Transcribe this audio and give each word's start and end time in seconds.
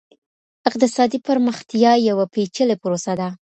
اقتصادي 0.69 1.19
پرمختیا 1.27 1.91
یوه 2.09 2.25
پېچلې 2.33 2.75
پروسه 2.83 3.13
ده. 3.19 3.29